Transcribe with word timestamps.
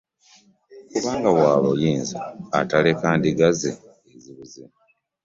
Kubanga 0.91 1.29
wa 1.37 1.49
buyinza 1.63 2.19
ataleka 2.59 3.05
ndiga 3.17 3.47
ze 3.59 3.71
ezibuze 4.13 4.61